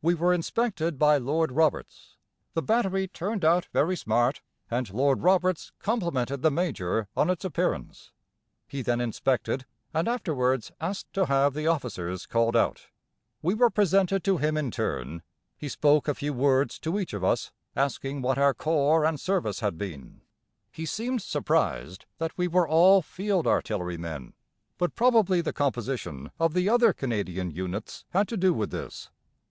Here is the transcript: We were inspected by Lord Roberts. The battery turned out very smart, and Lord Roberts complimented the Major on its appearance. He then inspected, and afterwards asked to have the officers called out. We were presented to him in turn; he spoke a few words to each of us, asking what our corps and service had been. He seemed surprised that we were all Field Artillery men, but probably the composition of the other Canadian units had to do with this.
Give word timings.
We 0.00 0.14
were 0.14 0.32
inspected 0.32 0.98
by 0.98 1.18
Lord 1.18 1.52
Roberts. 1.52 2.16
The 2.54 2.62
battery 2.62 3.06
turned 3.06 3.44
out 3.44 3.66
very 3.70 3.96
smart, 3.98 4.40
and 4.70 4.90
Lord 4.94 5.20
Roberts 5.22 5.72
complimented 5.78 6.40
the 6.40 6.50
Major 6.50 7.06
on 7.14 7.28
its 7.28 7.44
appearance. 7.44 8.10
He 8.66 8.80
then 8.80 8.98
inspected, 8.98 9.66
and 9.92 10.08
afterwards 10.08 10.72
asked 10.80 11.12
to 11.12 11.26
have 11.26 11.52
the 11.52 11.66
officers 11.66 12.24
called 12.24 12.56
out. 12.56 12.86
We 13.42 13.52
were 13.52 13.68
presented 13.68 14.24
to 14.24 14.38
him 14.38 14.56
in 14.56 14.70
turn; 14.70 15.20
he 15.58 15.68
spoke 15.68 16.08
a 16.08 16.14
few 16.14 16.32
words 16.32 16.78
to 16.78 16.98
each 16.98 17.12
of 17.12 17.22
us, 17.22 17.52
asking 17.76 18.22
what 18.22 18.38
our 18.38 18.54
corps 18.54 19.04
and 19.04 19.20
service 19.20 19.60
had 19.60 19.76
been. 19.76 20.22
He 20.72 20.86
seemed 20.86 21.20
surprised 21.20 22.06
that 22.16 22.32
we 22.38 22.48
were 22.48 22.66
all 22.66 23.02
Field 23.02 23.46
Artillery 23.46 23.98
men, 23.98 24.32
but 24.78 24.94
probably 24.94 25.42
the 25.42 25.52
composition 25.52 26.30
of 26.40 26.54
the 26.54 26.70
other 26.70 26.94
Canadian 26.94 27.50
units 27.50 28.06
had 28.12 28.26
to 28.28 28.38
do 28.38 28.54
with 28.54 28.70
this. 28.70 29.10